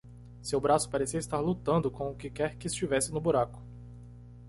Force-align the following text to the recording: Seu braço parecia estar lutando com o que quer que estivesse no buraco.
Seu 0.41 0.59
braço 0.59 0.89
parecia 0.89 1.19
estar 1.19 1.39
lutando 1.39 1.91
com 1.91 2.09
o 2.09 2.15
que 2.15 2.27
quer 2.31 2.55
que 2.55 2.65
estivesse 2.65 3.13
no 3.13 3.21
buraco. 3.21 3.61